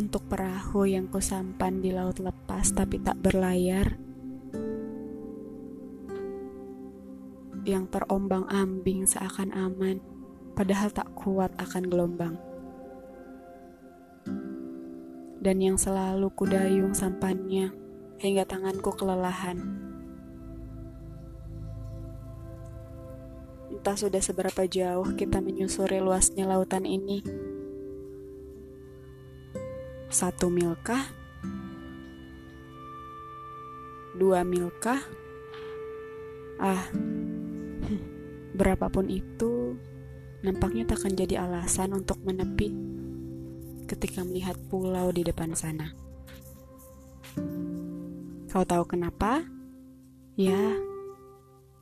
[0.00, 4.00] untuk perahu yang kusampan di laut lepas tapi tak berlayar,
[7.68, 10.00] yang terombang-ambing seakan aman,
[10.56, 12.34] padahal tak kuat akan gelombang.
[15.44, 17.72] Dan yang selalu kudayung sampannya
[18.20, 19.60] hingga tanganku kelelahan.
[23.68, 27.49] Entah sudah seberapa jauh kita menyusuri luasnya lautan ini.
[30.10, 31.06] Satu milkah?
[34.18, 34.98] Dua milkah?
[36.58, 36.90] Ah,
[38.58, 39.78] berapapun itu,
[40.42, 42.74] nampaknya tak akan jadi alasan untuk menepi
[43.86, 45.94] ketika melihat pulau di depan sana.
[48.50, 49.46] Kau tahu kenapa?
[50.34, 50.74] Ya,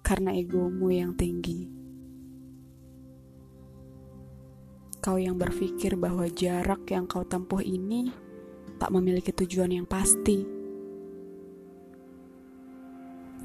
[0.05, 1.78] karena egomu yang tinggi.
[4.99, 8.11] Kau yang berpikir bahwa jarak yang kau tempuh ini
[8.83, 10.43] tak memiliki tujuan yang pasti,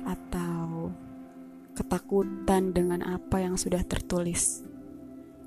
[0.05, 0.89] atau
[1.77, 4.65] ketakutan dengan apa yang sudah tertulis,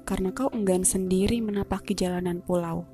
[0.06, 2.86] karena kau enggan sendiri menapaki jalanan pulau.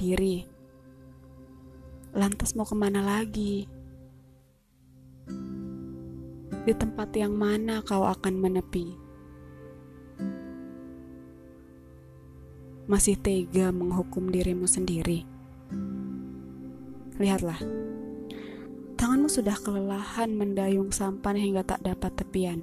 [0.00, 0.54] Diri
[2.14, 3.66] Lantas mau ke mana lagi?
[6.62, 9.03] Di tempat yang mana kau akan menepi?
[12.84, 15.24] Masih tega menghukum dirimu sendiri?
[17.16, 17.60] Lihatlah,
[18.98, 22.60] tanganmu sudah kelelahan mendayung sampan hingga tak dapat tepian.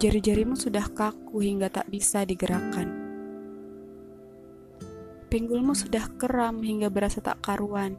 [0.00, 3.04] Jari-jarimu sudah kaku hingga tak bisa digerakkan
[5.34, 7.98] pinggulmu sudah keram hingga berasa tak karuan.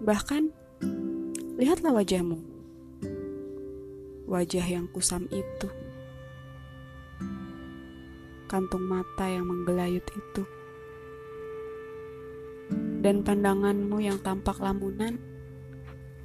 [0.00, 0.48] Bahkan,
[1.60, 2.53] lihatlah wajahmu.
[4.24, 5.68] Wajah yang kusam itu.
[8.48, 10.42] Kantung mata yang menggelayut itu.
[13.04, 15.20] Dan pandanganmu yang tampak lamunan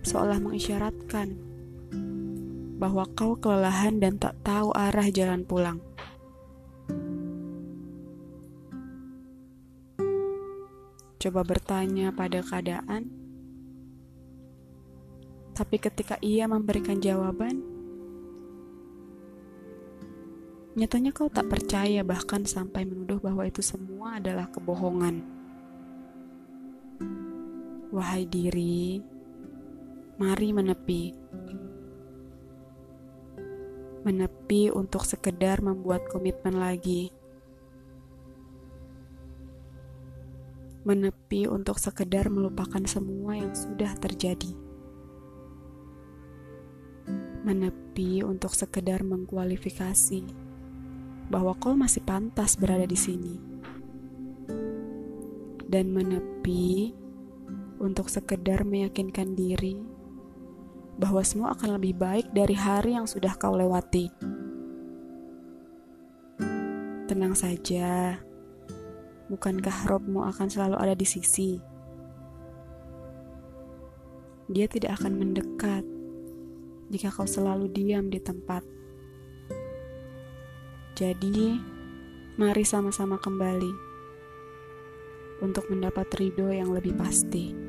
[0.08, 1.36] seolah mengisyaratkan
[2.80, 5.84] bahwa kau kelelahan dan tak tahu arah jalan pulang.
[11.20, 13.12] coba bertanya pada keadaan,
[15.52, 17.60] tapi ketika ia memberikan jawaban,
[20.80, 25.20] nyatanya kau tak percaya, bahkan sampai menuduh bahwa itu semua adalah kebohongan.
[27.92, 29.04] Wahai diri,
[30.16, 31.04] mari menepi.
[34.08, 37.12] Menepi untuk sekedar membuat komitmen lagi
[40.80, 44.56] menepi untuk sekedar melupakan semua yang sudah terjadi.
[47.46, 50.49] Menepi untuk sekedar mengkualifikasi
[51.30, 53.36] bahwa kau masih pantas berada di sini.
[55.70, 56.92] Dan menepi
[57.78, 59.78] untuk sekedar meyakinkan diri
[61.00, 64.12] bahwa semua akan lebih baik dari hari yang sudah kau lewati.
[67.06, 68.20] Tenang saja,
[69.30, 71.62] Bukankah Robmu akan selalu ada di sisi?
[74.50, 75.86] Dia tidak akan mendekat
[76.90, 78.79] jika kau selalu diam di tempat.
[81.00, 81.56] Jadi,
[82.36, 83.72] mari sama-sama kembali
[85.40, 87.69] untuk mendapat ridho yang lebih pasti.